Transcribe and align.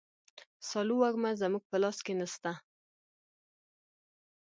سالو 0.69 0.95
وږمه 1.01 1.31
زموږ 1.41 1.63
په 1.69 1.77
لاس 1.83 1.97
کي 2.05 2.13
نسته. 2.19 2.51